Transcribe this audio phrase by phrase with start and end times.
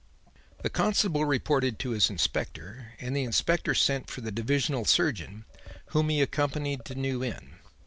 [0.63, 5.45] "The constable reported to his inspector and the inspector sent for the divisional surgeon,
[5.91, 7.59] whom he accompanied to New Inn.